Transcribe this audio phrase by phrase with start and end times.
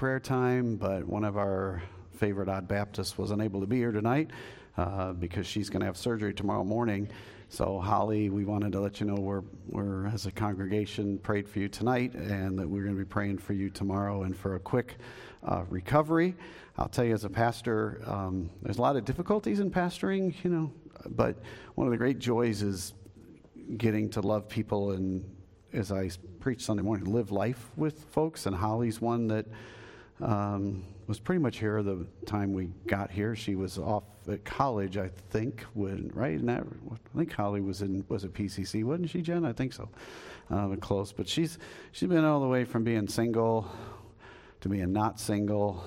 [0.00, 1.82] prayer time, but one of our
[2.14, 4.30] favorite odd Baptists was unable to be here tonight
[4.78, 7.06] uh, because she's going to have surgery tomorrow morning.
[7.50, 11.58] So, Holly, we wanted to let you know we're, we're, as a congregation, prayed for
[11.58, 14.58] you tonight and that we're going to be praying for you tomorrow and for a
[14.58, 14.96] quick
[15.44, 16.34] uh, recovery.
[16.78, 20.48] I'll tell you, as a pastor, um, there's a lot of difficulties in pastoring, you
[20.48, 20.72] know,
[21.10, 21.36] but
[21.74, 22.94] one of the great joys is
[23.76, 25.22] getting to love people and
[25.74, 26.10] as I
[26.40, 28.46] preach Sunday morning, live life with folks.
[28.46, 29.46] And Holly's one that
[30.22, 33.34] um, was pretty much here the time we got here.
[33.34, 36.38] She was off at college, I think, when, right?
[36.38, 39.44] And that, I think Holly was in was at PCC, wasn't she, Jen?
[39.44, 39.88] I think so,
[40.50, 41.12] uh, close.
[41.12, 41.58] But she's
[41.92, 43.70] she's been all the way from being single
[44.60, 45.84] to being not single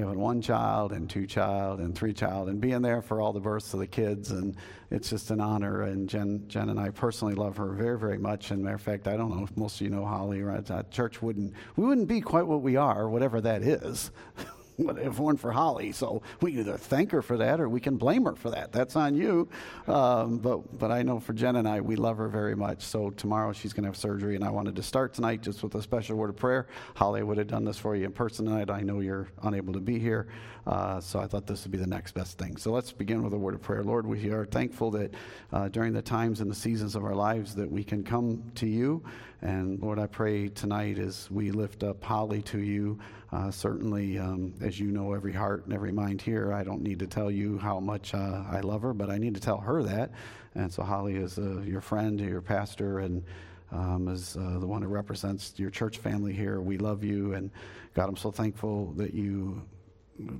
[0.00, 3.40] having one child and two child and three child and being there for all the
[3.40, 4.30] births of the kids.
[4.30, 4.56] And
[4.90, 5.82] it's just an honor.
[5.82, 8.50] And jen, jen and i personally love her very very much.
[8.50, 10.64] And matter of fact i don't know if most of you know holly right?
[10.90, 14.10] Church wouldn't we wouldn't be quite what we are whatever that is
[14.78, 15.92] if it weren't for Holly.
[15.92, 18.72] So we either thank her for that or we can blame her for that.
[18.72, 19.48] That's on you.
[19.86, 22.82] Um, but, but I know for Jen and I, we love her very much.
[22.82, 25.74] So tomorrow she's going to have surgery, and I wanted to start tonight just with
[25.74, 26.66] a special word of prayer.
[26.94, 28.70] Holly would have done this for you in person tonight.
[28.70, 30.26] I know you're unable to be here.
[30.66, 32.56] Uh, so I thought this would be the next best thing.
[32.56, 33.84] So let's begin with a word of prayer.
[33.84, 35.14] Lord, we are thankful that
[35.52, 38.66] uh, during the times and the seasons of our lives that we can come to
[38.66, 39.02] you.
[39.42, 42.98] And Lord, I pray tonight as we lift up Holly to you.
[43.32, 46.98] Uh, certainly, um, as you know, every heart and every mind here, I don't need
[47.00, 49.82] to tell you how much uh, I love her, but I need to tell her
[49.82, 50.12] that.
[50.54, 53.24] And so, Holly is uh, your friend, your pastor, and
[53.72, 56.60] um, as uh, the one who represents your church family here.
[56.60, 57.34] We love you.
[57.34, 57.50] And
[57.94, 59.62] God, I'm so thankful that you,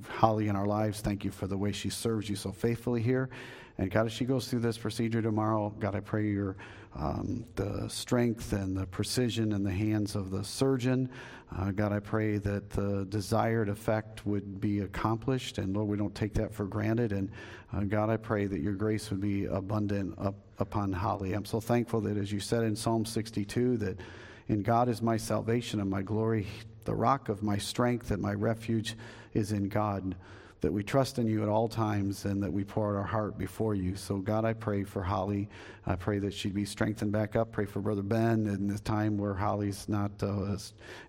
[0.08, 3.28] Holly, in our lives, thank you for the way she serves you so faithfully here.
[3.78, 6.56] And God, as she goes through this procedure tomorrow, God, I pray your
[6.98, 11.10] um, the strength and the precision in the hands of the surgeon.
[11.56, 16.14] Uh, God, I pray that the desired effect would be accomplished, and Lord, we don't
[16.14, 17.12] take that for granted.
[17.12, 17.30] And
[17.72, 21.34] uh, God, I pray that your grace would be abundant up, upon Holly.
[21.34, 24.00] I'm so thankful that, as you said in Psalm 62, that
[24.48, 26.46] in God is my salvation and my glory,
[26.84, 28.96] the rock of my strength, and my refuge
[29.34, 30.14] is in God
[30.66, 33.38] that we trust in you at all times and that we pour out our heart
[33.38, 33.94] before you.
[33.94, 35.48] So, God, I pray for Holly.
[35.86, 37.52] I pray that she'd be strengthened back up.
[37.52, 40.56] Pray for Brother Ben in this time where Holly's not uh,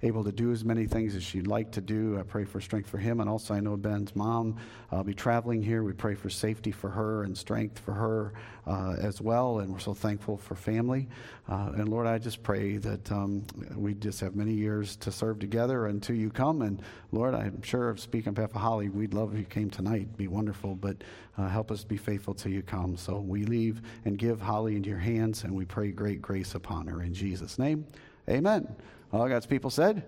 [0.03, 2.19] able to do as many things as she'd like to do.
[2.19, 3.19] I pray for strength for him.
[3.19, 4.57] And also, I know Ben's mom
[4.91, 5.81] will be traveling here.
[5.81, 8.33] We pray for safety for her and strength for her
[8.67, 9.59] uh, as well.
[9.59, 11.07] And we're so thankful for family.
[11.47, 13.45] Uh, and Lord, I just pray that um,
[13.75, 16.61] we just have many years to serve together until you come.
[16.61, 20.01] And Lord, I'm sure, speaking of Holly, we'd love if you came tonight.
[20.01, 20.75] It'd be wonderful.
[20.75, 20.97] But
[21.37, 22.97] uh, help us be faithful till you come.
[22.97, 26.87] So we leave and give Holly into your hands, and we pray great grace upon
[26.87, 27.01] her.
[27.01, 27.85] In Jesus' name,
[28.29, 28.75] amen.
[29.13, 30.03] All God's people said,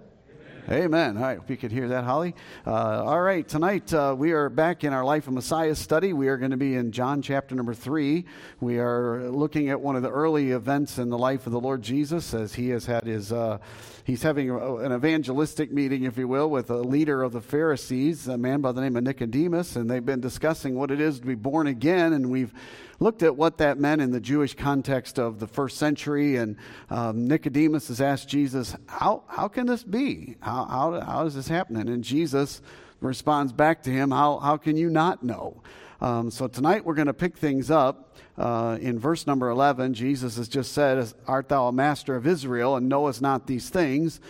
[0.71, 1.17] Amen.
[1.17, 2.35] All right, hope you could hear that, Holly.
[2.67, 6.13] Uh, all right, tonight uh, we are back in our Life of Messiah study.
[6.13, 8.25] We are going to be in John chapter number three.
[8.59, 11.81] We are looking at one of the early events in the life of the Lord
[11.81, 13.57] Jesus as he has had his, uh,
[14.03, 18.37] he's having an evangelistic meeting, if you will, with a leader of the Pharisees, a
[18.37, 21.33] man by the name of Nicodemus, and they've been discussing what it is to be
[21.33, 22.53] born again, and we've
[22.99, 26.35] looked at what that meant in the Jewish context of the first century.
[26.35, 26.57] And
[26.89, 30.35] um, Nicodemus has asked Jesus, How, how can this be?
[30.41, 31.87] How, how, how is this happening?
[31.89, 32.61] And Jesus
[33.01, 35.61] responds back to him, How, how can you not know?
[36.01, 39.93] Um, so tonight we're going to pick things up uh, in verse number 11.
[39.93, 44.21] Jesus has just said, Art thou a master of Israel and knowest not these things?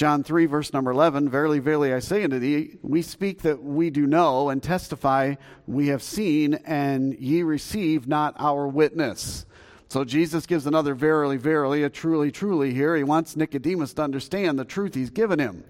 [0.00, 3.90] John 3, verse number 11 Verily, verily, I say unto thee, we speak that we
[3.90, 5.34] do know, and testify
[5.66, 9.44] we have seen, and ye receive not our witness.
[9.88, 12.96] So Jesus gives another verily, verily, a truly, truly here.
[12.96, 15.64] He wants Nicodemus to understand the truth he's given him.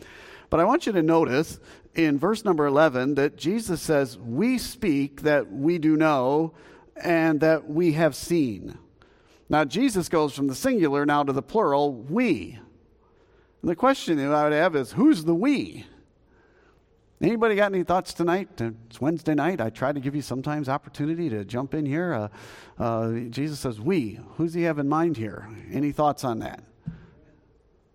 [0.48, 1.58] But I want you to notice
[1.96, 6.54] in verse number 11 that Jesus says, We speak that we do know
[6.94, 8.78] and that we have seen.
[9.48, 12.60] Now, Jesus goes from the singular now to the plural, we.
[13.62, 15.86] And the question that I would have is who's the we?
[17.22, 18.48] Anybody got any thoughts tonight?
[18.58, 19.60] It's Wednesday night.
[19.60, 22.14] I try to give you sometimes opportunity to jump in here.
[22.14, 22.28] Uh,
[22.82, 25.46] uh, Jesus says, "We." Who's he have in mind here?
[25.70, 26.64] Any thoughts on that?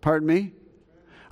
[0.01, 0.53] Pardon me.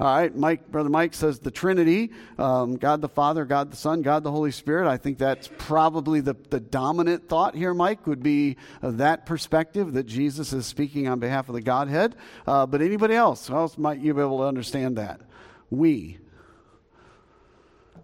[0.04, 4.02] All right, Mike, brother Mike says the Trinity, um, God the Father, God the Son,
[4.02, 4.90] God the Holy Spirit.
[4.90, 10.04] I think that's probably the, the dominant thought here, Mike, would be that perspective that
[10.04, 12.18] Jesus is speaking on behalf of the Godhead.
[12.46, 15.22] Uh, but anybody else, how else might you be able to understand that?
[15.70, 16.18] We.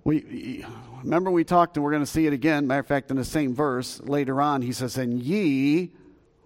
[0.05, 0.65] We
[1.03, 2.65] remember we talked, and we're going to see it again.
[2.65, 5.91] Matter of fact, in the same verse later on, he says, "And ye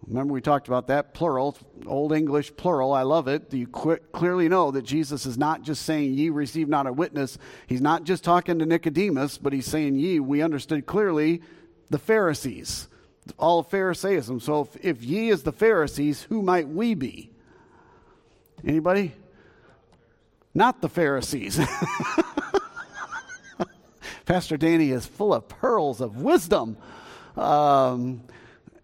[0.08, 2.94] Remember, we talked about that plural, Old English plural.
[2.94, 3.54] I love it.
[3.54, 7.38] You qu- clearly know that Jesus is not just saying, Ye receive not a witness.
[7.68, 10.20] He's not just talking to Nicodemus, but he's saying, Ye.
[10.20, 11.42] We understood clearly
[11.90, 12.88] the Pharisees,
[13.38, 14.42] all Pharisaism.
[14.42, 17.32] So if, if ye is the Pharisees, who might we be?
[18.66, 19.14] Anybody?
[20.54, 21.60] Not the Pharisees.
[24.26, 26.78] Pastor Danny is full of pearls of wisdom.
[27.36, 28.24] Um,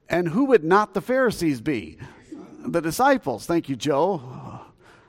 [0.09, 1.97] and who would not the Pharisees be?
[2.65, 3.45] The disciples.
[3.45, 4.21] Thank you, Joe.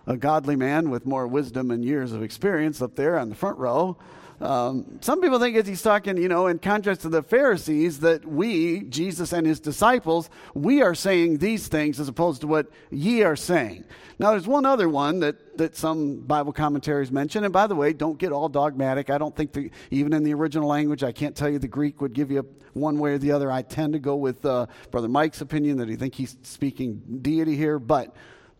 [0.06, 3.58] A godly man with more wisdom and years of experience up there on the front
[3.58, 3.96] row.
[4.40, 8.24] Um, some people think as he's talking, you know, in contrast to the Pharisees, that
[8.24, 13.22] we, Jesus and his disciples, we are saying these things as opposed to what ye
[13.22, 13.84] are saying.
[14.18, 17.44] Now, there's one other one that, that some Bible commentaries mention.
[17.44, 19.10] And by the way, don't get all dogmatic.
[19.10, 22.00] I don't think, the, even in the original language, I can't tell you the Greek
[22.00, 23.52] would give you one way or the other.
[23.52, 27.56] I tend to go with uh, Brother Mike's opinion that he think he's speaking deity
[27.56, 28.14] here, but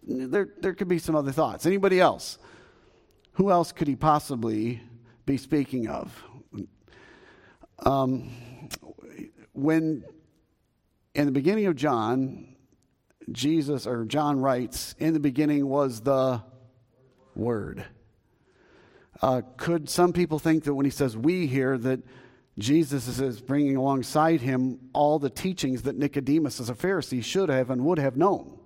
[0.06, 1.65] there, there could be some other thoughts.
[1.65, 2.38] Anybody else?
[3.35, 4.83] Who else could he possibly
[5.27, 6.25] be speaking of.
[7.79, 8.31] Um,
[9.53, 10.05] when
[11.15, 12.55] in the beginning of John,
[13.31, 16.43] Jesus or John writes, in the beginning was the
[17.35, 17.85] Word.
[19.23, 22.01] Uh, could some people think that when he says we here, that
[22.59, 27.71] Jesus is bringing alongside him all the teachings that Nicodemus, as a Pharisee, should have
[27.71, 28.59] and would have known?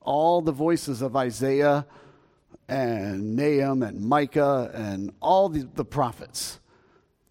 [0.00, 1.86] All the voices of Isaiah,
[2.68, 6.60] and Nahum and Micah and all the, the prophets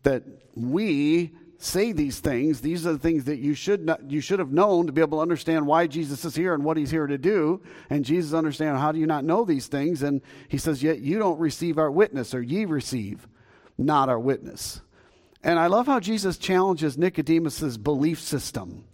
[0.04, 0.24] that
[0.56, 2.62] we say these things.
[2.62, 5.20] These are the things that you should not, you should have known to be able
[5.20, 7.62] to understand why Jesus is here and what he's here to do.
[7.90, 10.02] And Jesus understand how do you not know these things?
[10.02, 13.28] And he says, yet you don't receive our witness, or ye receive
[13.78, 14.82] not our witness.
[15.44, 18.86] And I love how Jesus challenges Nicodemus's belief system.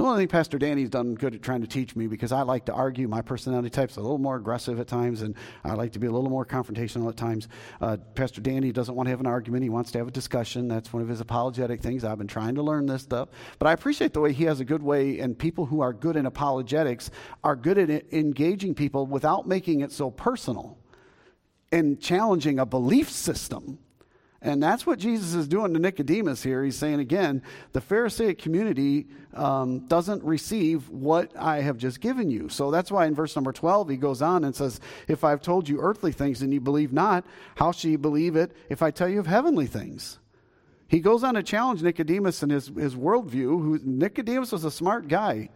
[0.00, 2.72] One thing Pastor Danny's done good at trying to teach me because I like to
[2.72, 3.06] argue.
[3.06, 6.10] My personality type's a little more aggressive at times, and I like to be a
[6.10, 7.48] little more confrontational at times.
[7.82, 10.68] Uh, Pastor Danny doesn't want to have an argument; he wants to have a discussion.
[10.68, 12.02] That's one of his apologetic things.
[12.02, 14.64] I've been trying to learn this stuff, but I appreciate the way he has a
[14.64, 15.18] good way.
[15.18, 17.10] And people who are good in apologetics
[17.44, 20.78] are good at engaging people without making it so personal
[21.72, 23.78] and challenging a belief system
[24.42, 26.64] and that's what Jesus is doing to Nicodemus here.
[26.64, 27.42] He's saying again,
[27.72, 32.48] the Pharisaic community um, doesn't receive what I have just given you.
[32.48, 35.68] So that's why in verse number 12, he goes on and says, If I've told
[35.68, 37.26] you earthly things and you believe not,
[37.56, 40.18] how shall you believe it if I tell you of heavenly things?
[40.88, 43.44] He goes on to challenge Nicodemus and his, his worldview.
[43.44, 45.50] Who, Nicodemus was a smart guy.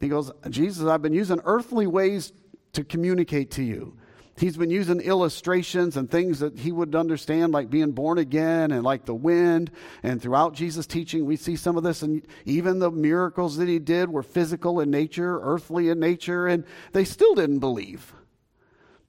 [0.00, 2.32] He goes, Jesus, I've been using earthly ways
[2.72, 3.96] to communicate to you.
[4.36, 8.82] He's been using illustrations and things that he would understand, like being born again and
[8.82, 9.70] like the wind.
[10.02, 12.02] And throughout Jesus' teaching, we see some of this.
[12.02, 16.64] And even the miracles that he did were physical in nature, earthly in nature, and
[16.92, 18.14] they still didn't believe.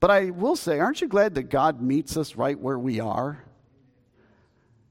[0.01, 3.41] But I will say, aren't you glad that God meets us right where we are?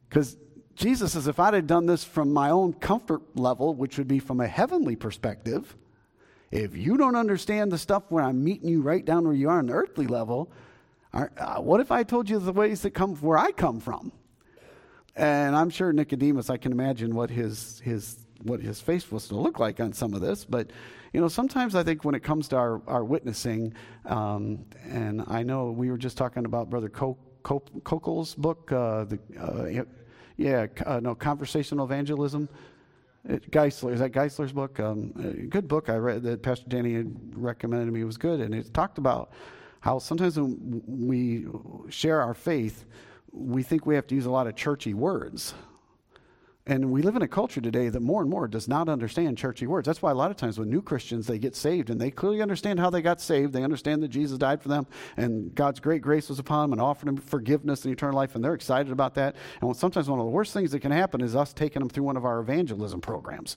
[0.08, 0.38] Because
[0.74, 4.18] Jesus says, if I'd have done this from my own comfort level, which would be
[4.18, 5.76] from a heavenly perspective,
[6.52, 9.58] if you don't understand the stuff when I'm meeting you right down where you are
[9.58, 10.52] on the earthly level,
[11.14, 14.12] uh, what if I told you the ways that come where I come from?
[15.16, 19.36] And I'm sure Nicodemus, I can imagine what his his what his face was to
[19.36, 20.44] look like on some of this.
[20.44, 20.70] But
[21.12, 25.42] you know, sometimes I think when it comes to our our witnessing, um, and I
[25.42, 29.84] know we were just talking about Brother Kokel's book, uh, the uh,
[30.36, 32.48] yeah, uh, no conversational evangelism.
[33.28, 34.80] Geisler, is that Geisler's book?
[34.80, 38.00] Um, good book I read that Pastor Danny had recommended to me.
[38.00, 39.32] It was good, and it talked about
[39.80, 41.46] how sometimes when we
[41.90, 42.84] share our faith,
[43.30, 45.54] we think we have to use a lot of churchy words.
[46.64, 49.66] And we live in a culture today that more and more does not understand churchy
[49.66, 49.84] words.
[49.84, 52.40] That's why a lot of times when new Christians they get saved and they clearly
[52.40, 56.02] understand how they got saved, they understand that Jesus died for them and God's great
[56.02, 59.14] grace was upon them and offered them forgiveness and eternal life, and they're excited about
[59.16, 59.34] that.
[59.60, 62.04] And sometimes one of the worst things that can happen is us taking them through
[62.04, 63.56] one of our evangelism programs.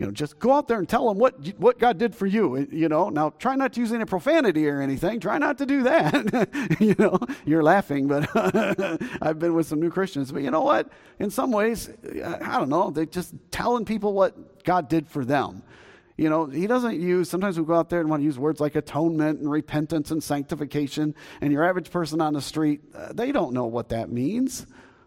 [0.00, 2.66] You know, just go out there and tell them what, what God did for you.
[2.72, 5.20] You know, now try not to use any profanity or anything.
[5.20, 6.76] Try not to do that.
[6.80, 8.26] you know, you're laughing, but
[9.20, 10.32] I've been with some new Christians.
[10.32, 10.90] But you know what?
[11.18, 11.90] In some ways,
[12.24, 15.64] I don't know, they're just telling people what God did for them.
[16.16, 18.58] You know, he doesn't use, sometimes we go out there and want to use words
[18.58, 23.32] like atonement and repentance and sanctification, and your average person on the street, uh, they
[23.32, 24.66] don't know what that means.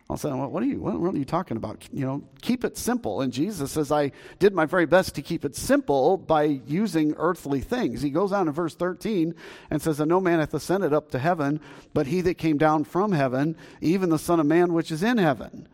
[0.10, 1.88] I'll say, well, what are you, what, are you talking about?
[1.92, 3.22] You know, keep it simple.
[3.22, 7.62] And Jesus says, I did my very best to keep it simple by using earthly
[7.62, 8.02] things.
[8.02, 9.34] He goes on in verse 13
[9.70, 11.62] and says, and no man hath ascended up to heaven,
[11.94, 15.18] but he that came down from heaven, even the Son of Man which is in
[15.18, 15.70] heaven.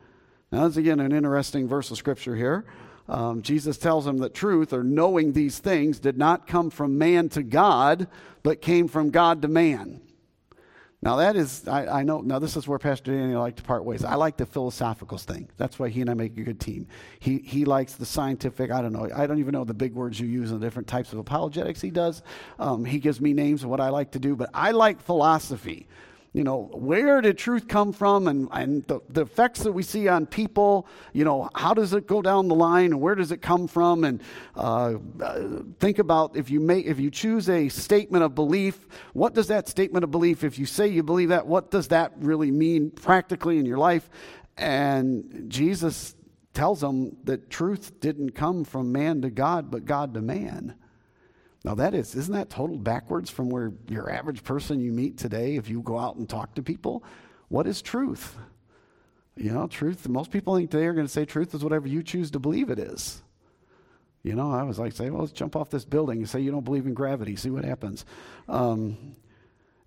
[0.51, 2.65] Now, that's again an interesting verse of scripture here.
[3.07, 7.29] um, Jesus tells him that truth or knowing these things did not come from man
[7.29, 8.07] to God,
[8.43, 10.01] but came from God to man.
[11.01, 12.19] Now that is, I, I, know.
[12.19, 14.03] Now this is where Pastor and I like to part ways.
[14.03, 15.47] I like the philosophical thing.
[15.55, 16.87] That's why he and I make a good team.
[17.19, 18.69] He he likes the scientific.
[18.69, 19.09] I don't know.
[19.15, 21.79] I don't even know the big words you use in the different types of apologetics
[21.79, 22.21] he does.
[22.59, 25.87] Um, he gives me names of what I like to do, but I like philosophy
[26.31, 30.07] you know, where did truth come from and, and the, the effects that we see
[30.07, 33.41] on people, you know, how does it go down the line and where does it
[33.41, 34.03] come from?
[34.03, 34.21] And
[34.55, 34.95] uh,
[35.79, 39.67] think about if you, make, if you choose a statement of belief, what does that
[39.67, 43.57] statement of belief, if you say you believe that, what does that really mean practically
[43.57, 44.07] in your life?
[44.55, 46.15] And Jesus
[46.53, 50.75] tells them that truth didn't come from man to God, but God to man.
[51.63, 55.55] Now, that is, isn't that total backwards from where your average person you meet today,
[55.57, 57.03] if you go out and talk to people?
[57.49, 58.37] What is truth?
[59.35, 62.03] You know, truth, most people think today are going to say truth is whatever you
[62.03, 63.21] choose to believe it is.
[64.23, 66.51] You know, I was like, say, well, let's jump off this building and say you
[66.51, 68.05] don't believe in gravity, see what happens.
[68.47, 69.15] Um,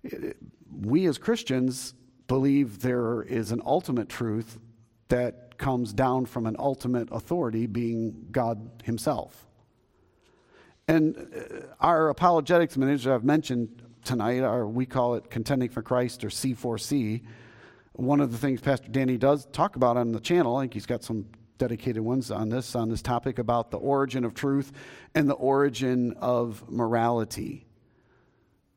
[0.03, 0.37] it,
[0.81, 1.93] we as Christians
[2.27, 4.57] believe there is an ultimate truth
[5.09, 9.47] that comes down from an ultimate authority being God Himself.
[10.87, 16.23] And uh, our apologetics ministry I've mentioned tonight, our, we call it Contending for Christ
[16.23, 17.23] or C4C.
[17.93, 20.85] One of the things Pastor Danny does talk about on the channel, I think he's
[20.85, 21.25] got some
[21.57, 24.73] dedicated ones on this, on this topic about the origin of truth
[25.15, 27.65] and the origin of morality.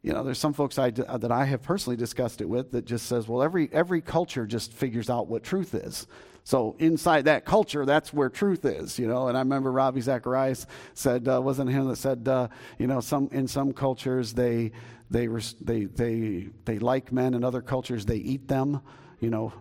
[0.03, 3.07] You know, there's some folks I, that I have personally discussed it with that just
[3.07, 6.07] says, well, every, every culture just figures out what truth is.
[6.45, 9.27] So inside that culture, that's where truth is, you know.
[9.27, 12.47] And I remember Ravi Zacharias said, uh, wasn't him that said, uh,
[12.79, 14.71] you know, some in some cultures they
[15.11, 15.27] they
[15.61, 18.81] they they they like men, in other cultures they eat them,
[19.19, 19.53] you know.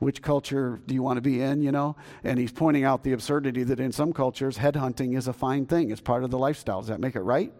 [0.00, 1.96] Which culture do you want to be in, you know?
[2.24, 5.90] And he's pointing out the absurdity that in some cultures, headhunting is a fine thing.
[5.90, 6.80] It's part of the lifestyle.
[6.80, 7.50] Does that make it right?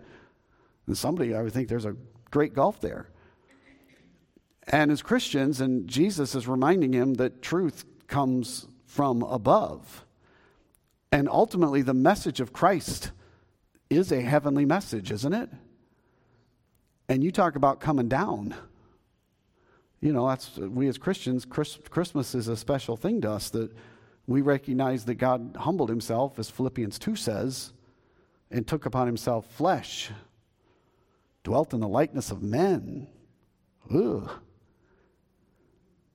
[0.86, 1.96] And somebody, I would think there's a
[2.34, 3.06] great gulf there.
[4.66, 10.04] And as Christians, and Jesus is reminding him that truth comes from above.
[11.12, 13.12] And ultimately, the message of Christ
[13.88, 15.48] is a heavenly message, isn't it?
[17.08, 18.52] And you talk about coming down.
[20.00, 23.70] You know, that's we as Christians, Christmas is a special thing to us that
[24.26, 27.72] we recognize that God humbled himself, as Philippians 2 says,
[28.50, 30.10] and took upon himself flesh,
[31.44, 33.06] dwelt in the likeness of men.
[33.94, 34.30] Ugh.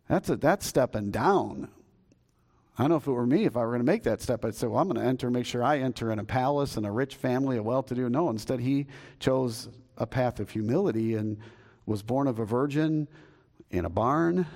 [0.10, 1.70] That's, a, that's stepping down.
[2.78, 4.44] I don't know if it were me, if I were going to make that step,
[4.44, 6.86] I'd say, well, I'm going to enter, make sure I enter in a palace and
[6.86, 8.10] a rich family, a well to do.
[8.10, 8.88] No, instead, he
[9.20, 11.38] chose a path of humility and
[11.86, 13.08] was born of a virgin
[13.70, 14.48] in a barn.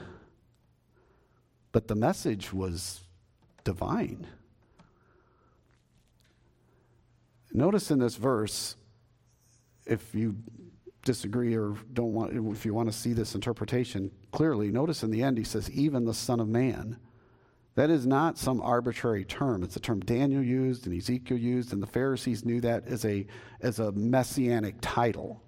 [1.72, 3.02] But the message was
[3.64, 4.26] divine.
[7.52, 8.76] Notice in this verse,
[9.86, 10.38] if you
[11.04, 15.22] disagree or don't want, if you want to see this interpretation clearly, notice in the
[15.22, 16.98] end he says, even the Son of Man.
[17.76, 19.64] That is not some arbitrary term.
[19.64, 23.26] It's a term Daniel used and Ezekiel used, and the Pharisees knew that as a,
[23.62, 25.42] as a messianic title.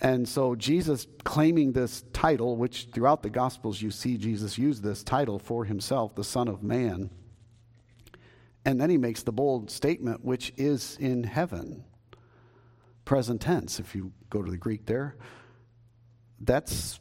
[0.00, 5.04] And so Jesus claiming this title, which throughout the Gospels you see Jesus use this
[5.04, 7.10] title for himself, the Son of Man.
[8.64, 11.84] And then he makes the bold statement, which is in heaven.
[13.04, 15.16] Present tense, if you go to the Greek there.
[16.40, 17.00] That's,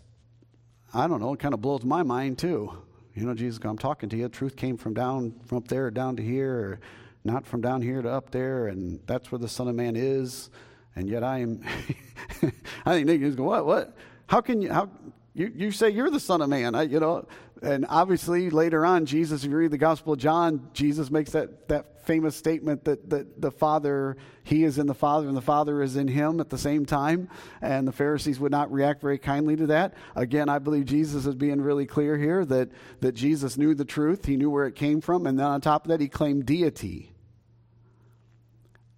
[0.94, 2.78] I don't know, it kind of blows my mind too.
[3.16, 4.28] You know, Jesus, I'm talking to you.
[4.28, 6.80] Truth came from down from up there down to here, or
[7.24, 10.50] not from down here to up there, and that's where the Son of Man is.
[10.96, 11.62] And yet I am.
[12.86, 13.66] I think Nick go, what?
[13.66, 13.96] What?
[14.28, 14.72] How can you?
[14.72, 14.90] How
[15.34, 16.74] you, you say you're the Son of Man?
[16.90, 17.28] You know,
[17.62, 21.68] and obviously later on, Jesus, if you read the Gospel of John, Jesus makes that
[21.70, 25.82] that famous statement that, that the Father, He is in the Father and the Father
[25.82, 27.30] is in Him at the same time.
[27.62, 29.94] And the Pharisees would not react very kindly to that.
[30.16, 34.26] Again, I believe Jesus is being really clear here that, that Jesus knew the truth,
[34.26, 37.12] He knew where it came from, and then on top of that, He claimed deity.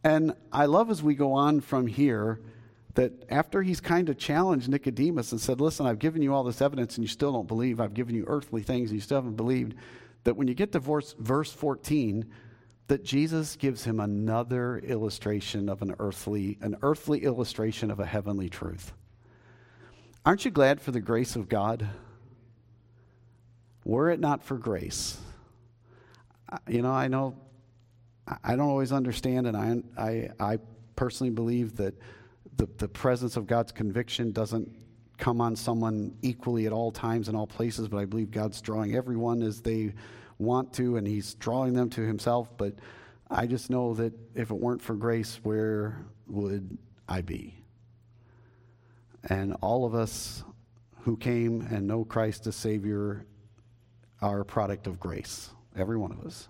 [0.03, 2.39] And I love as we go on from here
[2.95, 6.61] that after he's kind of challenged Nicodemus and said, Listen, I've given you all this
[6.61, 7.79] evidence and you still don't believe.
[7.79, 9.75] I've given you earthly things and you still haven't believed.
[10.23, 12.25] That when you get to verse, verse 14,
[12.87, 18.49] that Jesus gives him another illustration of an earthly, an earthly illustration of a heavenly
[18.49, 18.93] truth.
[20.25, 21.87] Aren't you glad for the grace of God?
[23.83, 25.19] Were it not for grace,
[26.67, 27.35] you know, I know
[28.43, 30.59] I don't always understand, and I, I, I
[30.95, 31.93] personally believe that
[32.57, 34.69] the, the presence of God's conviction doesn't
[35.17, 38.95] come on someone equally at all times and all places, but I believe God's drawing
[38.95, 39.93] everyone as they
[40.37, 42.49] want to, and He's drawing them to Himself.
[42.57, 42.75] But
[43.29, 47.55] I just know that if it weren't for grace, where would I be?
[49.29, 50.43] And all of us
[51.01, 53.25] who came and know Christ as Savior
[54.21, 56.49] are a product of grace, every one of us.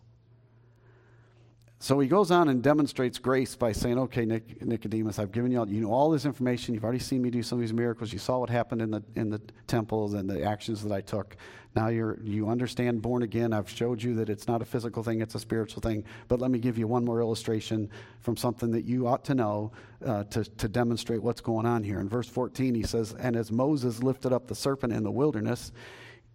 [1.79, 5.59] So he goes on and demonstrates grace by saying, Okay, Nic- Nicodemus, I've given you
[5.59, 6.73] all, you know all this information.
[6.73, 8.13] You've already seen me do some of these miracles.
[8.13, 11.35] You saw what happened in the, in the temples and the actions that I took.
[11.75, 13.51] Now you're, you understand born again.
[13.51, 16.05] I've showed you that it's not a physical thing, it's a spiritual thing.
[16.29, 17.89] But let me give you one more illustration
[18.21, 19.73] from something that you ought to know
[20.05, 21.99] uh, to, to demonstrate what's going on here.
[21.99, 25.73] In verse 14, he says, And as Moses lifted up the serpent in the wilderness,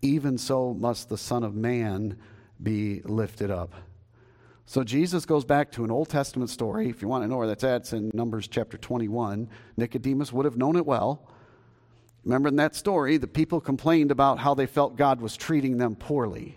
[0.02, 2.18] even so must the Son of Man
[2.62, 3.72] be lifted up
[4.70, 6.88] so Jesus goes back to an Old Testament story.
[6.88, 9.48] If you want to know where that's at, it's in Numbers chapter 21.
[9.76, 11.28] Nicodemus would have known it well.
[12.24, 15.96] Remember in that story, the people complained about how they felt God was treating them
[15.96, 16.56] poorly.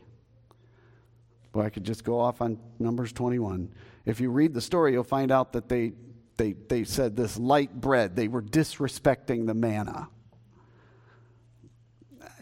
[1.55, 3.73] Well, I could just go off on Numbers 21.
[4.05, 5.93] If you read the story, you'll find out that they,
[6.37, 10.07] they, they said this light bread, they were disrespecting the manna.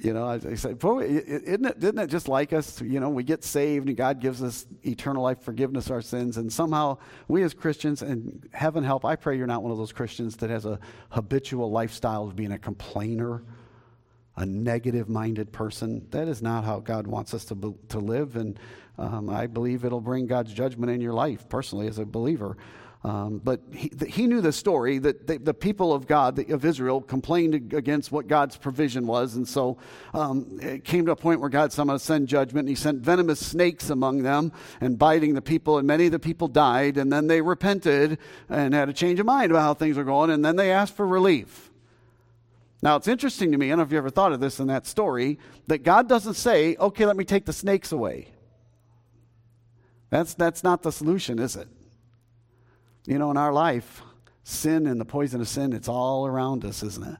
[0.04, 2.82] You know, I, I said, boy, isn't it, isn't it just like us?
[2.82, 6.38] You know, we get saved and God gives us eternal life, forgiveness of our sins,
[6.38, 9.92] and somehow we as Christians, and heaven help, I pray you're not one of those
[9.92, 10.80] Christians that has a
[11.12, 13.44] habitual lifestyle of being a complainer,
[14.38, 16.08] a negative minded person.
[16.10, 18.58] That is not how God wants us to, to live, and
[18.98, 22.58] um, I believe it'll bring God's judgment in your life, personally, as a believer.
[23.04, 27.02] Um, but he, he, knew the story that the, the, people of God, of Israel,
[27.02, 29.36] complained against what God's provision was.
[29.36, 29.80] And so
[30.14, 33.44] um, it came to a point where God somehow sent judgment, and he sent venomous
[33.44, 36.98] snakes among them and biting the people, and many of the people died.
[36.98, 40.30] And then they repented and had a change of mind about how things were going,
[40.30, 41.72] and then they asked for relief.
[42.84, 44.68] Now, it's interesting to me, I don't know if you ever thought of this in
[44.68, 48.28] that story, that God doesn't say, okay, let me take the snakes away.
[50.12, 51.68] That's, that's not the solution, is it?
[53.12, 54.04] You know, in our life,
[54.46, 57.18] sin and the poison of sin, it's all around us, isn't it?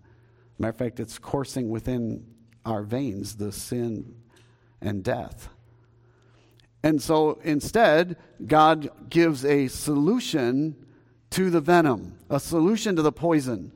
[0.58, 2.26] Matter of fact, it's coursing within
[2.66, 4.16] our veins, the sin
[4.80, 5.50] and death.
[6.82, 8.16] And so instead,
[8.48, 10.78] God gives a solution
[11.32, 13.74] to the venom, a solution to the poison.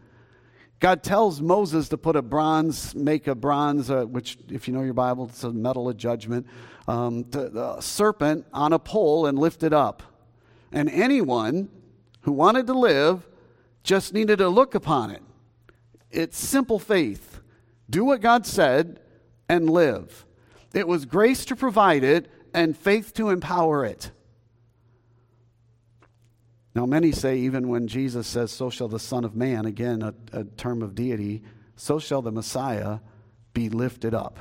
[0.79, 4.83] God tells Moses to put a bronze, make a bronze, uh, which, if you know
[4.83, 6.47] your Bible, it's a metal of judgment,
[6.87, 10.01] um, to, serpent on a pole and lift it up.
[10.71, 11.67] And anyone
[12.25, 13.27] who wanted to live
[13.83, 15.21] just needed to look upon it.
[16.09, 17.39] It's simple faith.
[17.87, 18.99] Do what God said
[19.47, 20.25] and live.
[20.73, 24.09] It was grace to provide it and faith to empower it.
[26.73, 30.15] Now, many say, even when Jesus says, So shall the Son of Man, again, a,
[30.33, 31.43] a term of deity,
[31.75, 32.99] so shall the Messiah
[33.53, 34.39] be lifted up.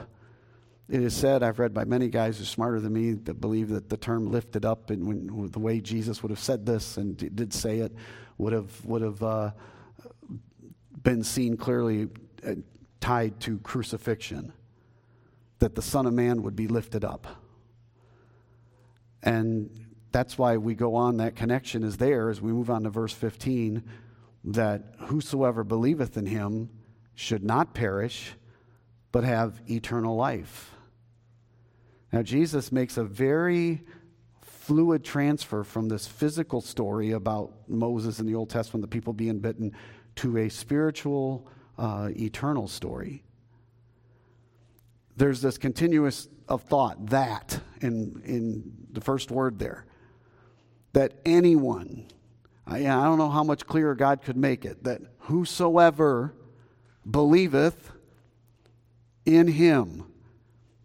[0.88, 3.70] It is said, I've read by many guys who are smarter than me that believe
[3.70, 7.16] that the term lifted up and when, the way Jesus would have said this and
[7.16, 7.92] did say it
[8.36, 9.50] would have, would have uh,
[11.02, 12.08] been seen clearly
[12.46, 12.54] uh,
[13.00, 14.52] tied to crucifixion,
[15.58, 17.26] that the Son of Man would be lifted up.
[19.22, 22.90] And that's why we go on, that connection is there as we move on to
[22.90, 23.82] verse 15
[24.44, 26.68] that whosoever believeth in him
[27.14, 28.34] should not perish,
[29.12, 30.73] but have eternal life.
[32.14, 33.82] Now, Jesus makes a very
[34.40, 39.40] fluid transfer from this physical story about Moses in the Old Testament, the people being
[39.40, 39.72] bitten,
[40.14, 43.24] to a spiritual, uh, eternal story.
[45.16, 49.84] There's this continuous of thought, that, in, in the first word there.
[50.92, 52.06] That anyone,
[52.64, 56.32] I, I don't know how much clearer God could make it, that whosoever
[57.10, 57.90] believeth
[59.26, 60.13] in him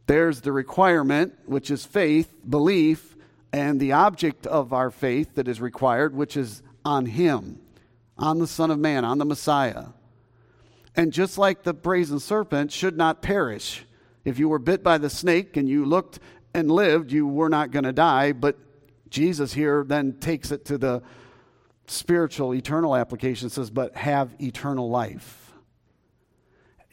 [0.10, 3.16] there's the requirement, which is faith, belief,
[3.54, 7.60] and the object of our faith that is required, which is on Him,
[8.18, 9.90] on the Son of Man, on the Messiah.
[10.96, 13.86] And just like the brazen serpent should not perish.
[14.26, 16.18] If you were bit by the snake and you looked
[16.56, 18.32] and lived, you were not going to die.
[18.32, 18.58] But
[19.12, 21.04] Jesus here then takes it to the
[21.86, 25.54] spiritual, eternal application, says, but have eternal life.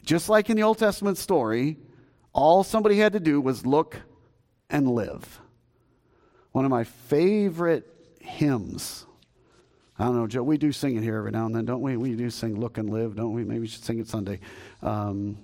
[0.03, 1.77] Just like in the Old Testament story,
[2.37, 3.99] all somebody had to do was look
[4.69, 5.41] and live.
[6.51, 9.07] One of my favorite hymns.
[9.97, 10.43] I don't know, Joe.
[10.43, 11.97] We do sing it here every now and then, don't we?
[11.97, 13.43] We do sing "Look and Live," don't we?
[13.43, 14.39] Maybe we should sing it Sunday.
[14.83, 15.39] Um,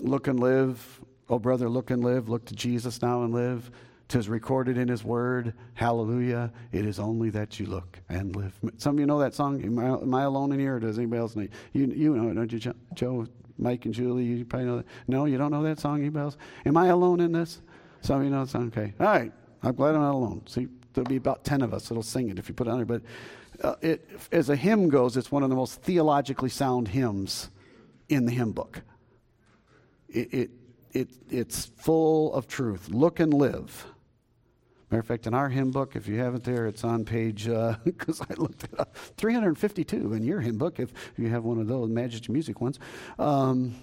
[0.00, 2.28] look and live, oh brother, look and live.
[2.28, 3.68] Look to Jesus now and live.
[4.06, 5.54] Tis recorded in His Word.
[5.74, 6.52] Hallelujah!
[6.70, 8.56] It is only that you look and live.
[8.76, 9.60] Some of you know that song.
[9.64, 11.48] Am I, am I alone in here, or does anybody else know?
[11.72, 13.26] You you know it, don't you, Joe?
[13.60, 14.86] Mike and Julie, you probably know that.
[15.06, 16.36] No, you don't know that song, you bells?
[16.64, 17.60] Am I alone in this?
[18.00, 18.68] Some of you know song?
[18.68, 18.94] Okay.
[18.98, 19.32] All right.
[19.62, 20.42] I'm glad I'm not alone.
[20.46, 22.78] See, there'll be about 10 of us that'll sing it if you put it on
[22.78, 22.86] there.
[22.86, 23.02] But
[23.62, 27.50] uh, it, as a hymn goes, it's one of the most theologically sound hymns
[28.08, 28.82] in the hymn book.
[30.08, 30.50] It, it,
[30.92, 32.88] it, it's full of truth.
[32.88, 33.86] Look and live.
[34.90, 37.44] Matter of fact, in our hymn book, if you have it there, it's on page,
[37.84, 41.60] because uh, I looked it up, 352 in your hymn book, if you have one
[41.60, 42.80] of those Majesty Music ones.
[43.16, 43.76] Um,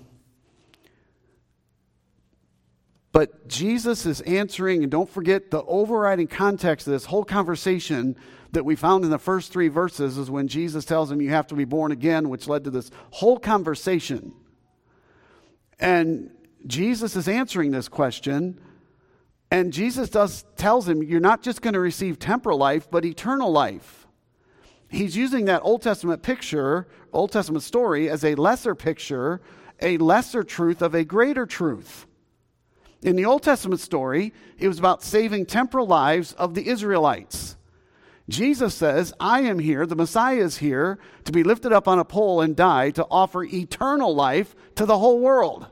[3.13, 8.17] but Jesus is answering, and don't forget the overriding context of this whole conversation
[8.51, 11.47] that we found in the first three verses is when Jesus tells him, You have
[11.47, 14.33] to be born again, which led to this whole conversation.
[15.79, 16.31] And
[16.65, 18.59] Jesus is answering this question
[19.49, 23.51] and Jesus does, tells him, You're not just going to receive temporal life, but eternal
[23.51, 24.07] life.
[24.89, 29.41] He's using that Old Testament picture, Old Testament story, as a lesser picture,
[29.81, 32.05] a lesser truth of a greater truth.
[33.01, 37.55] In the Old Testament story, it was about saving temporal lives of the Israelites.
[38.29, 42.05] Jesus says, I am here, the Messiah is here, to be lifted up on a
[42.05, 45.67] pole and die to offer eternal life to the whole world.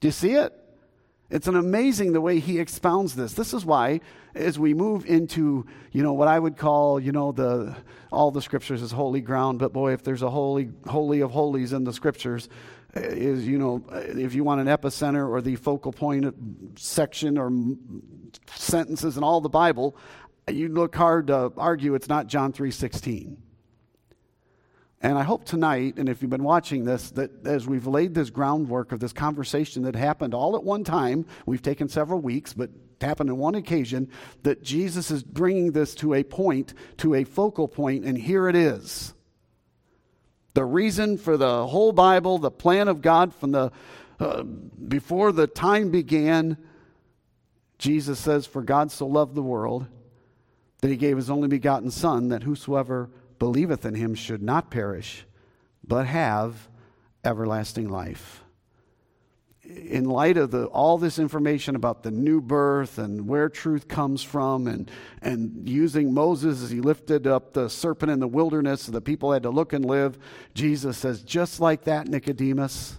[0.00, 0.52] Do you see it?
[1.30, 3.34] It's an amazing the way he expounds this.
[3.34, 4.00] This is why,
[4.34, 7.76] as we move into, you know, what I would call, you know, the
[8.10, 9.58] all the scriptures is holy ground.
[9.58, 12.48] But boy, if there's a holy, holy of holies in the scriptures,
[12.94, 16.34] eh, is you know, if you want an epicenter or the focal point
[16.78, 17.52] section or
[18.54, 19.96] sentences in all the Bible,
[20.50, 23.36] you look hard to argue it's not John three sixteen.
[25.00, 28.30] And I hope tonight, and if you've been watching this, that as we've laid this
[28.30, 32.70] groundwork of this conversation that happened all at one time, we've taken several weeks, but
[33.00, 34.10] happened on one occasion,
[34.42, 38.56] that Jesus is bringing this to a point, to a focal point, and here it
[38.56, 39.14] is.
[40.54, 43.70] The reason for the whole Bible, the plan of God from the
[44.18, 46.56] uh, before the time began,
[47.78, 49.86] Jesus says, "For God so loved the world
[50.80, 55.24] that He gave His only begotten Son, that whosoever believeth in him should not perish,
[55.86, 56.68] but have
[57.24, 58.44] everlasting life.
[59.64, 64.22] In light of the, all this information about the new birth and where truth comes
[64.22, 68.92] from, and, and using Moses as he lifted up the serpent in the wilderness so
[68.92, 70.18] the people had to look and live,
[70.54, 72.98] Jesus says, just like that, Nicodemus.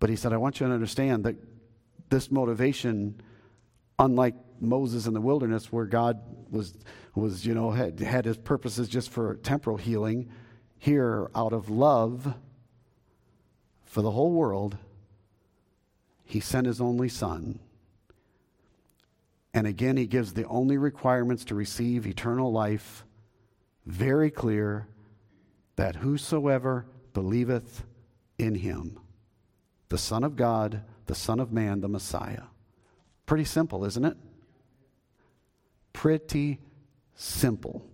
[0.00, 1.36] But he said, I want you to understand that
[2.08, 3.20] this motivation,
[3.98, 6.74] unlike Moses in the wilderness, where God was
[7.14, 10.30] was, you know, had, had his purposes just for temporal healing.
[10.78, 12.34] Here, out of love
[13.84, 14.76] for the whole world,
[16.24, 17.58] he sent his only son.
[19.52, 23.04] And again, he gives the only requirements to receive eternal life
[23.86, 24.86] very clear
[25.76, 27.84] that whosoever believeth
[28.38, 29.00] in him,
[29.88, 32.42] the Son of God, the Son of Man, the Messiah.
[33.26, 34.16] Pretty simple, isn't it?
[35.98, 36.60] Pretty
[37.16, 37.84] simple.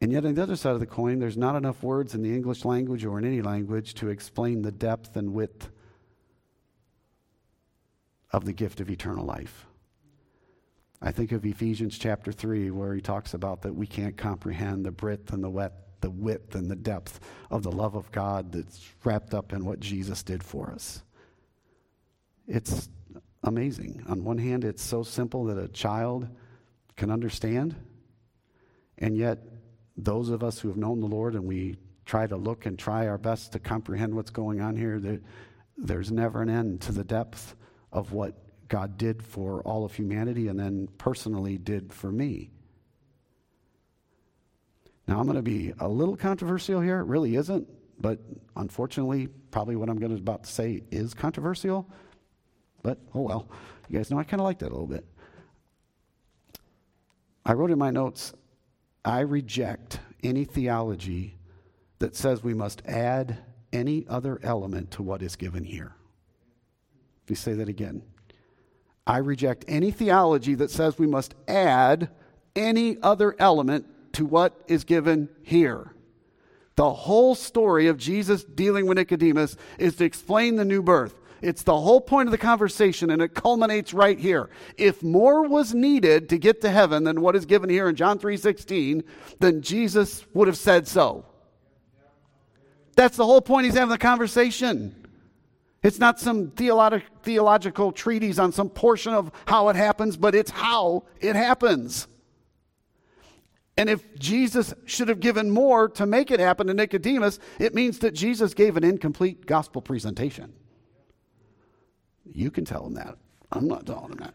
[0.00, 2.32] And yet, on the other side of the coin, there's not enough words in the
[2.32, 5.70] English language or in any language to explain the depth and width
[8.30, 9.66] of the gift of eternal life.
[11.02, 14.92] I think of Ephesians chapter 3, where he talks about that we can't comprehend the
[14.92, 17.18] breadth and the width, the width and the depth
[17.50, 21.02] of the love of God that's wrapped up in what Jesus did for us.
[22.46, 22.88] It's
[23.44, 24.02] amazing.
[24.08, 26.28] On one hand, it's so simple that a child
[26.96, 27.76] can understand.
[28.98, 29.38] And yet,
[29.96, 33.06] those of us who have known the Lord and we try to look and try
[33.06, 35.20] our best to comprehend what's going on here, there,
[35.76, 37.54] there's never an end to the depth
[37.92, 38.34] of what
[38.68, 42.50] God did for all of humanity and then personally did for me.
[45.06, 47.00] Now, I'm going to be a little controversial here.
[47.00, 47.68] It really isn't,
[48.00, 48.20] but
[48.56, 51.90] unfortunately, probably what I'm going to about to say is controversial.
[52.84, 53.48] But oh well.
[53.88, 55.04] You guys know I kind of like that a little bit.
[57.44, 58.32] I wrote in my notes,
[59.04, 61.36] I reject any theology
[61.98, 63.38] that says we must add
[63.72, 65.94] any other element to what is given here.
[67.24, 68.02] Let me say that again.
[69.06, 72.10] I reject any theology that says we must add
[72.56, 75.92] any other element to what is given here.
[76.76, 81.14] The whole story of Jesus dealing with Nicodemus is to explain the new birth.
[81.44, 84.48] It's the whole point of the conversation, and it culminates right here.
[84.78, 88.18] If more was needed to get to heaven than what is given here in John
[88.18, 89.04] 3:16,
[89.40, 91.26] then Jesus would have said so.
[92.96, 94.94] That's the whole point he's having the conversation.
[95.82, 100.50] It's not some theologic, theological treatise on some portion of how it happens, but it's
[100.50, 102.08] how it happens.
[103.76, 107.98] And if Jesus should have given more to make it happen to Nicodemus, it means
[107.98, 110.54] that Jesus gave an incomplete gospel presentation.
[112.32, 113.16] You can tell him that.
[113.52, 114.34] I'm not telling him that.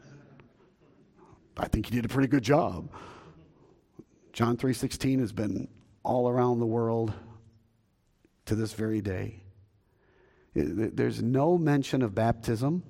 [1.58, 2.90] I think he did a pretty good job.
[4.32, 5.68] John 3:16 has been
[6.04, 7.14] all around the world
[8.46, 9.44] to this very day.
[10.56, 12.84] There's no mention of baptism,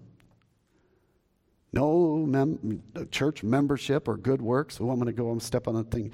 [1.74, 4.80] no mem- uh, church membership or good works.
[4.80, 6.12] Oh, I'm going to go and step on a thing.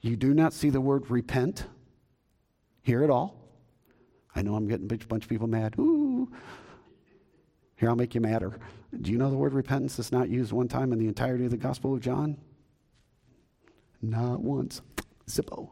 [0.00, 1.66] You do not see the word repent
[2.82, 3.36] here at all.
[4.34, 5.74] I know I'm getting a bunch of people mad.
[5.78, 6.30] Ooh.
[7.78, 8.58] Here, I'll make you madder.
[9.00, 11.52] Do you know the word repentance is not used one time in the entirety of
[11.52, 12.36] the Gospel of John?
[14.02, 14.82] Not once.
[15.28, 15.70] Zippo.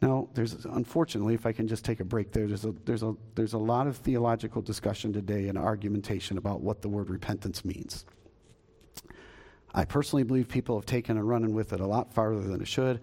[0.00, 3.14] Now, there's unfortunately, if I can just take a break there, there's a, there's, a,
[3.34, 8.06] there's a lot of theological discussion today and argumentation about what the word repentance means.
[9.74, 12.68] I personally believe people have taken and running with it a lot farther than it
[12.68, 13.00] should.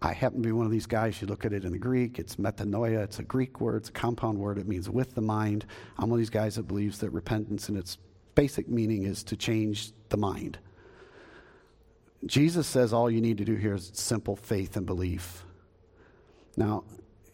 [0.00, 1.20] I happen to be one of these guys.
[1.20, 3.02] You look at it in the Greek, it's metanoia.
[3.02, 4.58] It's a Greek word, it's a compound word.
[4.58, 5.66] It means with the mind.
[5.98, 7.98] I'm one of these guys that believes that repentance in its
[8.34, 10.58] basic meaning is to change the mind.
[12.26, 15.44] Jesus says all you need to do here is simple faith and belief.
[16.56, 16.84] Now,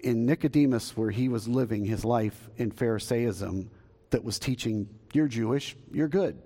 [0.01, 3.71] in Nicodemus, where he was living his life in Pharisaism,
[4.11, 6.41] that was teaching, you're Jewish, you're good.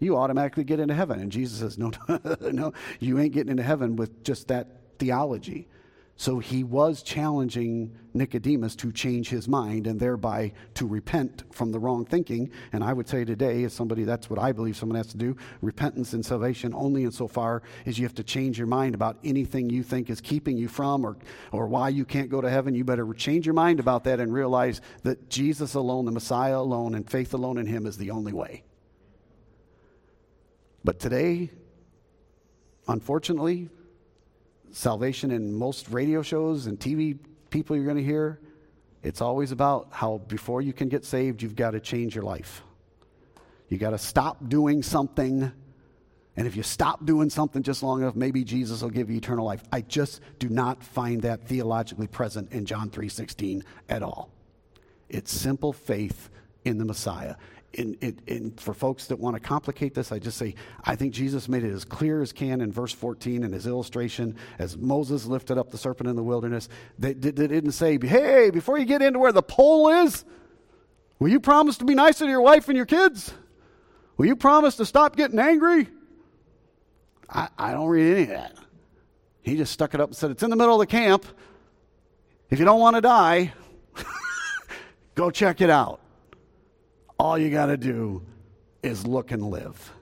[0.00, 1.18] You automatically get into heaven.
[1.18, 1.92] And Jesus says, no,
[2.40, 5.68] no, you ain't getting into heaven with just that theology.
[6.18, 11.78] So he was challenging Nicodemus to change his mind and thereby to repent from the
[11.78, 12.50] wrong thinking.
[12.72, 15.36] And I would say today, as somebody, that's what I believe someone has to do
[15.60, 19.82] repentance and salvation only insofar as you have to change your mind about anything you
[19.82, 21.18] think is keeping you from or,
[21.52, 22.74] or why you can't go to heaven.
[22.74, 26.94] You better change your mind about that and realize that Jesus alone, the Messiah alone,
[26.94, 28.62] and faith alone in him is the only way.
[30.82, 31.50] But today,
[32.88, 33.68] unfortunately,
[34.76, 38.38] salvation in most radio shows and TV people you're going to hear,
[39.02, 42.62] it's always about how before you can get saved, you've got to change your life.
[43.68, 45.50] You got to stop doing something.
[46.36, 49.46] And if you stop doing something just long enough, maybe Jesus will give you eternal
[49.46, 49.62] life.
[49.72, 54.30] I just do not find that theologically present in John 3:16 at all.
[55.08, 56.28] It's simple faith
[56.66, 57.36] in the Messiah
[57.78, 61.64] and, for folks that want to complicate this, I just say, I think Jesus made
[61.64, 65.70] it as clear as can in verse 14 in his illustration as Moses lifted up
[65.70, 66.68] the serpent in the wilderness.
[66.98, 70.24] They, they, they didn't say, hey, before you get into where the pole is,
[71.18, 73.32] will you promise to be nicer to your wife and your kids?
[74.16, 75.88] Will you promise to stop getting angry?
[77.28, 78.56] I, I don't read any of that.
[79.42, 81.24] He just stuck it up and said, It's in the middle of the camp.
[82.50, 83.52] If you don't want to die,
[85.14, 86.00] go check it out.
[87.18, 88.22] All you got to do
[88.82, 89.92] is look and live.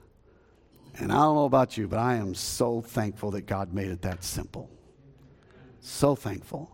[0.97, 4.01] And I don't know about you, but I am so thankful that God made it
[4.03, 4.69] that simple.
[5.81, 6.71] So thankful.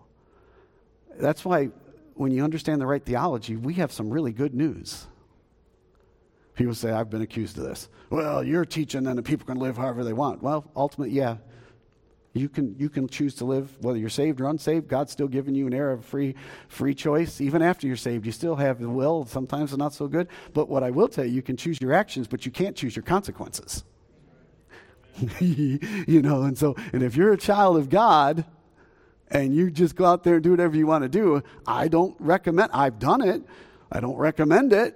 [1.17, 1.69] That's why
[2.13, 5.07] when you understand the right theology, we have some really good news.
[6.53, 7.89] People say, I've been accused of this.
[8.09, 10.43] Well, you're teaching and the people can live however they want.
[10.43, 11.37] Well, ultimately, yeah,
[12.33, 14.87] you can, you can choose to live, whether you're saved or unsaved.
[14.87, 16.35] God's still giving you an era of free,
[16.69, 17.41] free choice.
[17.41, 19.25] Even after you're saved, you still have the will.
[19.25, 20.29] Sometimes it's not so good.
[20.53, 22.95] But what I will tell you, you can choose your actions, but you can't choose
[22.95, 23.83] your consequences.
[25.39, 28.45] you know, and so, and if you're a child of God
[29.27, 32.15] and you just go out there and do whatever you want to do, I don't
[32.19, 33.43] recommend, I've done it.
[33.91, 34.95] I don't recommend it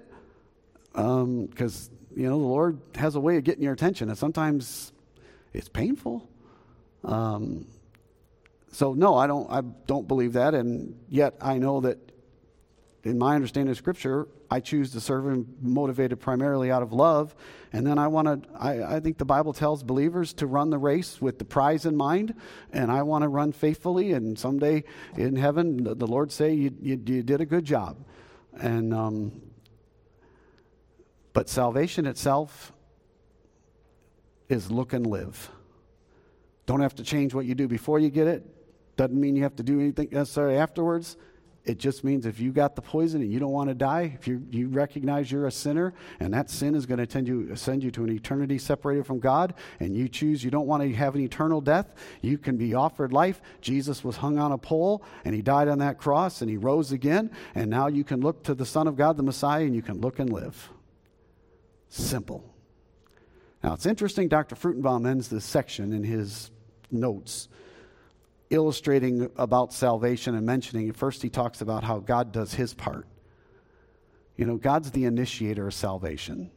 [0.93, 4.07] because, um, you know, the Lord has a way of getting your attention.
[4.07, 4.93] And sometimes
[5.53, 6.29] it's painful.
[7.05, 7.67] Um,
[8.71, 9.49] so no, I don't.
[9.49, 11.97] I don't believe that, and yet I know that
[13.03, 17.35] in my understanding of Scripture, I choose to serve Him motivated primarily out of love,
[17.71, 18.49] and then I want to.
[18.59, 21.95] I, I, think the Bible tells believers to run the race with the prize in
[21.95, 22.33] mind,
[22.73, 24.11] and I want to run faithfully.
[24.11, 24.83] And someday
[25.15, 28.03] in heaven, the, the Lord say you, you, you, did a good job,
[28.59, 29.41] and um,
[31.31, 32.73] but salvation itself
[34.49, 35.51] is look and live.
[36.65, 38.45] Don't have to change what you do before you get it.
[38.97, 41.17] Doesn't mean you have to do anything necessarily afterwards.
[41.65, 44.27] It just means if you got the poison and you don't want to die, if
[44.27, 47.83] you, you recognize you're a sinner and that sin is going to tend you, send
[47.83, 51.15] you to an eternity separated from God, and you choose you don't want to have
[51.15, 53.41] an eternal death, you can be offered life.
[53.61, 56.91] Jesus was hung on a pole and he died on that cross and he rose
[56.91, 59.81] again, and now you can look to the Son of God, the Messiah, and you
[59.81, 60.69] can look and live.
[61.89, 62.43] Simple.
[63.63, 64.55] Now it's interesting, Dr.
[64.55, 66.51] Fruchtenbaum ends this section in his
[66.91, 67.47] notes
[68.49, 73.07] illustrating about salvation and mentioning first he talks about how God does his part.
[74.37, 76.51] You know, God's the initiator of salvation.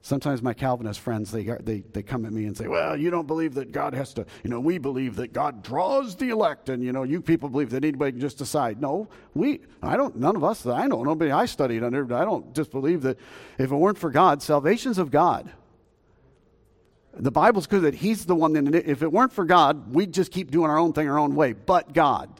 [0.00, 3.26] Sometimes my Calvinist friends, they, they, they come at me and say, well, you don't
[3.26, 6.82] believe that God has to, you know, we believe that God draws the elect and,
[6.82, 8.80] you know, you people believe that anybody can just decide.
[8.80, 12.54] No, we, I don't, none of us I know, nobody I studied under, I don't
[12.54, 13.18] just believe that
[13.58, 15.50] if it weren't for God, salvation's of God.
[17.14, 20.30] The Bible's clear that He's the one that, if it weren't for God, we'd just
[20.30, 22.30] keep doing our own thing our own way, but God.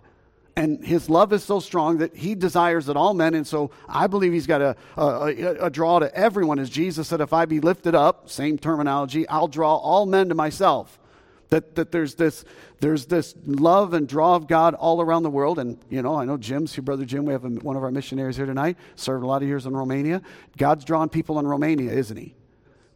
[0.56, 4.06] And His love is so strong that He desires that all men, and so I
[4.08, 6.58] believe He's got a, a, a draw to everyone.
[6.58, 10.34] As Jesus said, if I be lifted up, same terminology, I'll draw all men to
[10.34, 10.98] myself.
[11.50, 12.44] That, that there's this
[12.80, 15.58] there's this love and draw of God all around the world.
[15.58, 17.24] And, you know, I know Jim's your brother Jim.
[17.24, 19.74] We have a, one of our missionaries here tonight, served a lot of years in
[19.74, 20.20] Romania.
[20.58, 22.34] God's drawing people in Romania, isn't he?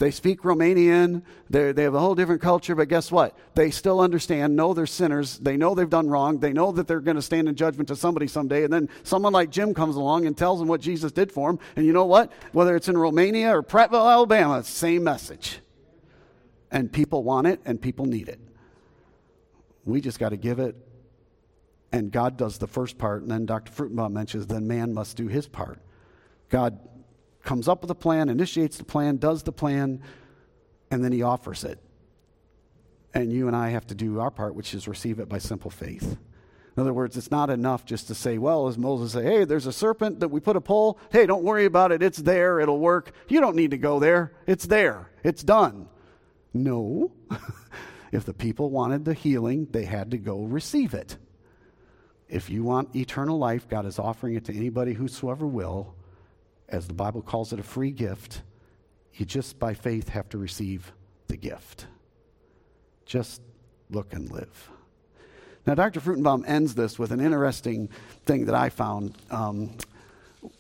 [0.03, 1.23] They speak Romanian.
[1.49, 3.39] They have a whole different culture, but guess what?
[3.55, 5.39] They still understand, know they're sinners.
[5.39, 6.41] They know they've done wrong.
[6.41, 8.65] They know that they're going to stand in judgment to somebody someday.
[8.65, 11.61] And then someone like Jim comes along and tells them what Jesus did for them.
[11.77, 12.33] And you know what?
[12.51, 15.61] Whether it's in Romania or Prattville, Alabama, same message.
[16.73, 18.41] And people want it and people need it.
[19.85, 20.75] We just got to give it.
[21.93, 23.23] And God does the first part.
[23.23, 23.71] And then Dr.
[23.71, 25.79] Fruchtenbaum mentions, then man must do his part.
[26.49, 26.81] God
[27.43, 30.03] comes up with a plan, initiates the plan, does the plan,
[30.91, 31.79] and then he offers it.
[33.15, 35.71] And you and I have to do our part, which is receive it by simple
[35.71, 36.17] faith.
[36.77, 39.67] In other words, it's not enough just to say, well, as Moses say, hey, there's
[39.67, 40.99] a serpent that we put a pole.
[41.11, 42.03] Hey, don't worry about it.
[42.03, 42.61] It's there.
[42.61, 43.13] It'll work.
[43.29, 44.33] You don't need to go there.
[44.47, 45.11] It's there.
[45.23, 45.89] It's done.
[46.55, 47.13] No.
[48.13, 51.19] if the people wanted the healing, they had to go receive it.
[52.27, 55.95] If you want eternal life, God is offering it to anybody whosoever will
[56.73, 58.43] as the Bible calls it, a free gift.
[59.15, 60.93] You just by faith have to receive
[61.29, 61.87] the gift.
[63.05, 63.43] Just
[63.91, 64.71] look and live.
[65.67, 66.01] Now, Dr.
[66.01, 67.89] Fruchtenbaum ends this with an interesting
[68.25, 69.77] thing that I found um,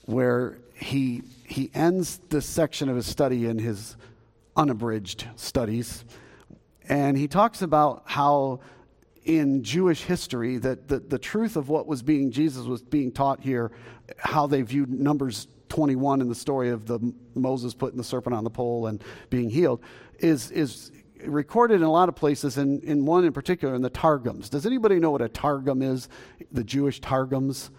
[0.05, 3.97] where he, he ends this section of his study in his
[4.55, 6.05] unabridged studies.
[6.89, 8.61] And he talks about how
[9.25, 13.41] in Jewish history that the, the truth of what was being Jesus was being taught
[13.41, 13.73] here,
[14.19, 17.01] how they viewed Numbers 21 in the story of the
[17.35, 19.81] Moses putting the serpent on the pole and being healed
[20.19, 20.93] is, is
[21.25, 24.51] recorded in a lot of places, and in one in particular, in the Targums.
[24.51, 26.11] Does anybody know what a Targum is?
[26.51, 27.71] The Jewish Targums?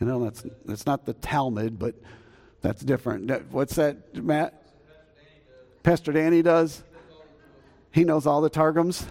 [0.00, 1.94] You know, that's, that's not the Talmud, but
[2.62, 3.30] that's different.
[3.52, 4.60] What's that, Matt?
[5.84, 6.82] Pastor Danny does?
[7.92, 9.06] He knows all the Targums.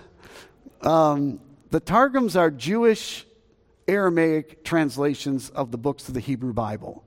[0.82, 1.39] Um,
[1.71, 3.26] the Targums are Jewish
[3.88, 7.04] Aramaic translations of the books of the Hebrew Bible.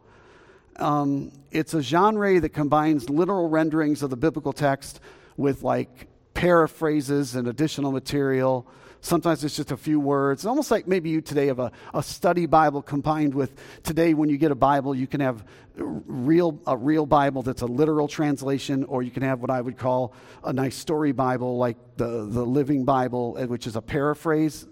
[0.79, 5.01] Um, it's a genre that combines literal renderings of the biblical text
[5.37, 8.67] with like paraphrases and additional material.
[9.01, 10.41] Sometimes it's just a few words.
[10.41, 14.29] It's almost like maybe you today have a, a study Bible combined with today when
[14.29, 15.45] you get a Bible, you can have
[15.77, 19.79] real, a real Bible that's a literal translation, or you can have what I would
[19.79, 24.67] call a nice story Bible like the, the Living Bible, eh, which is a paraphrase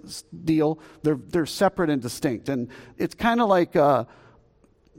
[0.45, 0.81] deal.
[1.03, 2.49] They're, they're separate and distinct.
[2.49, 3.75] And it's kind of like.
[3.77, 4.05] Uh,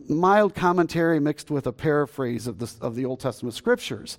[0.10, 4.18] mild commentary mixed with a paraphrase of the, of the Old Testament scriptures.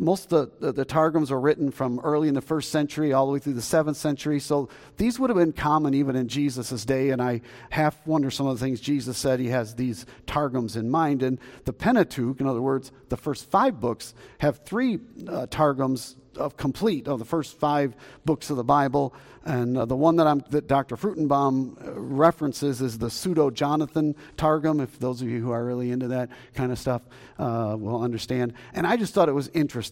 [0.00, 3.26] Most of the, the, the, Targums were written from early in the first century all
[3.26, 6.86] the way through the seventh century, so these would have been common even in Jesus'
[6.86, 7.10] day.
[7.10, 9.40] And I half wonder some of the things Jesus said.
[9.40, 11.22] He has these Targums in mind.
[11.22, 16.56] And the Pentateuch, in other words, the first five books, have three uh, Targums of
[16.56, 19.14] complete of the first five books of the Bible.
[19.44, 20.96] And uh, the one that, I'm, that Dr.
[20.96, 25.90] Fruchtenbaum uh, references is the Pseudo Jonathan Targum, if those of you who are really
[25.90, 27.02] into that kind of stuff
[27.38, 28.52] uh, will understand.
[28.74, 29.89] And I just thought it was interesting.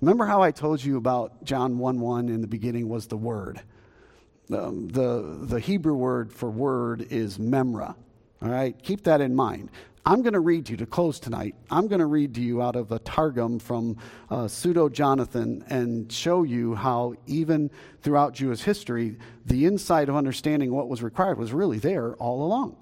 [0.00, 3.60] Remember how I told you about John 1 1 in the beginning was the Word?
[4.52, 7.94] Um, the, the Hebrew word for word is memra.
[8.42, 9.70] All right, keep that in mind.
[10.06, 11.54] I'm going to read you to close tonight.
[11.70, 13.96] I'm going to read to you out of a Targum from
[14.28, 17.70] uh, Pseudo Jonathan and show you how, even
[18.02, 22.76] throughout Jewish history, the insight of understanding what was required was really there all along.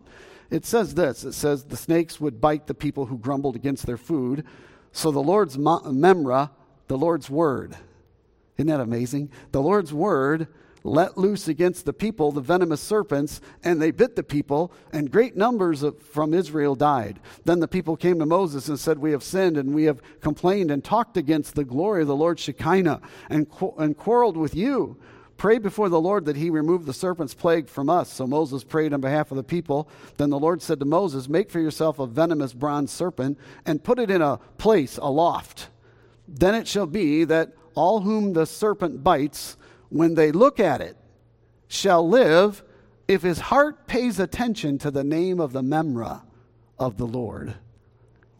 [0.51, 3.97] It says this it says, The snakes would bite the people who grumbled against their
[3.97, 4.45] food.
[4.93, 6.51] So the Lord's memra,
[6.89, 7.77] the Lord's word,
[8.57, 9.31] isn't that amazing?
[9.51, 10.49] The Lord's word
[10.85, 15.37] let loose against the people the venomous serpents, and they bit the people, and great
[15.37, 17.21] numbers of, from Israel died.
[17.45, 20.71] Then the people came to Moses and said, We have sinned, and we have complained
[20.71, 23.01] and talked against the glory of the Lord Shekinah,
[23.31, 23.47] and,
[23.79, 24.99] and quarreled with you.
[25.43, 28.13] Pray before the Lord that he remove the serpent's plague from us.
[28.13, 29.89] So Moses prayed on behalf of the people.
[30.17, 33.99] Then the Lord said to Moses, Make for yourself a venomous bronze serpent, and put
[33.99, 35.67] it in a place aloft.
[36.29, 39.57] Then it shall be that all whom the serpent bites,
[39.89, 40.97] when they look at it,
[41.67, 42.63] shall live
[43.09, 46.23] if his heart pays attention to the name of the Memra
[46.79, 47.55] of the Lord.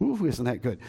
[0.01, 0.79] Ooh, isn't that good?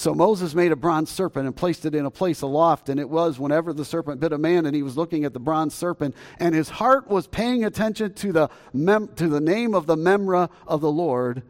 [0.00, 2.88] So Moses made a bronze serpent and placed it in a place aloft.
[2.88, 5.38] And it was whenever the serpent bit a man and he was looking at the
[5.38, 9.84] bronze serpent and his heart was paying attention to the, mem- to the name of
[9.84, 11.42] the Memra of the Lord,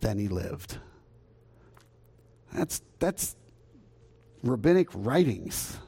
[0.00, 0.76] then he lived.
[2.52, 3.36] That's, that's
[4.42, 5.78] rabbinic writings.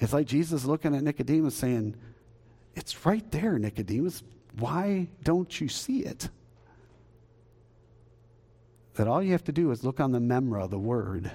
[0.00, 1.94] It's like Jesus looking at Nicodemus saying,
[2.74, 4.24] It's right there, Nicodemus.
[4.58, 6.30] Why don't you see it?
[8.94, 11.30] That all you have to do is look on the memra, the Word,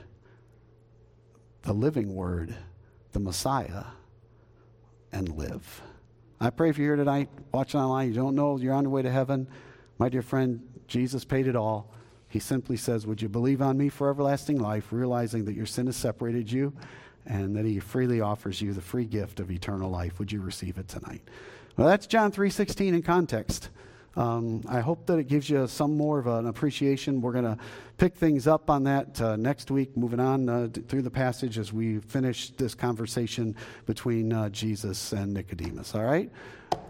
[1.64, 2.56] the living Word,
[3.14, 3.86] the Messiah,
[5.12, 5.82] and live.
[6.40, 9.02] I pray if you're here tonight, watching online, you don't know you're on your way
[9.02, 9.48] to heaven.
[9.98, 11.92] My dear friend, Jesus paid it all.
[12.30, 15.88] He simply says, Would you believe on me for everlasting life, realizing that your sin
[15.88, 16.74] has separated you
[17.26, 20.20] and that he freely offers you the free gift of eternal life?
[20.20, 21.22] Would you receive it tonight?
[21.76, 23.70] Well, that's John 3.16 in context.
[24.18, 27.22] Um, I hope that it gives you some more of an appreciation.
[27.22, 27.58] We're going to
[27.98, 31.72] pick things up on that uh, next week, moving on uh, through the passage as
[31.72, 33.56] we finish this conversation
[33.86, 35.94] between uh, Jesus and Nicodemus.
[35.94, 36.32] All right?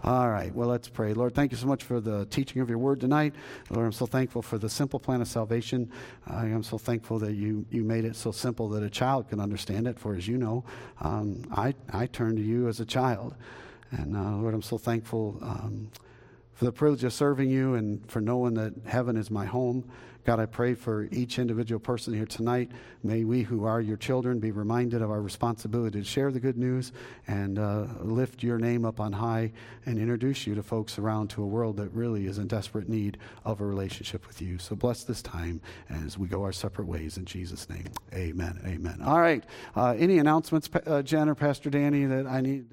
[0.04, 0.54] All right.
[0.54, 1.12] Well, let's pray.
[1.12, 3.34] Lord, thank you so much for the teaching of your word tonight.
[3.68, 5.90] Lord, I'm so thankful for the simple plan of salvation.
[6.26, 9.38] I am so thankful that you, you made it so simple that a child can
[9.38, 9.98] understand it.
[9.98, 10.64] For as you know,
[11.02, 13.34] um, I, I turn to you as a child.
[13.90, 15.38] And uh, Lord, I'm so thankful.
[15.42, 15.90] Um,
[16.58, 19.88] for the privilege of serving you and for knowing that heaven is my home.
[20.24, 22.72] God, I pray for each individual person here tonight.
[23.04, 26.58] May we who are your children be reminded of our responsibility to share the good
[26.58, 26.90] news
[27.28, 29.52] and uh, lift your name up on high
[29.86, 33.18] and introduce you to folks around to a world that really is in desperate need
[33.44, 34.58] of a relationship with you.
[34.58, 37.86] So bless this time as we go our separate ways in Jesus' name.
[38.12, 38.60] Amen.
[38.66, 39.00] Amen.
[39.00, 39.44] All right.
[39.76, 42.66] Uh, any announcements, uh, Jen or Pastor Danny, that I need?